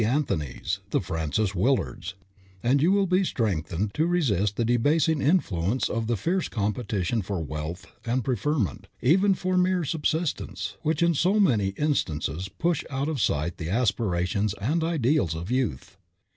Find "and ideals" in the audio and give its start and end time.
14.55-15.35